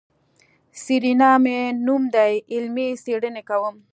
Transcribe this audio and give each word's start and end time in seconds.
سېرېنا 0.83 1.31
مې 1.43 1.59
نوم 1.85 2.03
دی 2.15 2.33
علمي 2.53 2.87
څېړنې 3.03 3.41
کوم. 3.49 3.75